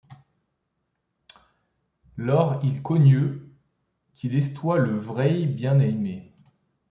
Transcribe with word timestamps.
Lors 2.17 2.59
il 2.65 2.81
cogneut 2.81 3.47
qu’il 4.15 4.33
estoyt 4.33 4.79
le 4.79 4.97
vray 4.97 5.45
bien 5.45 5.79
aymé. 5.79 6.33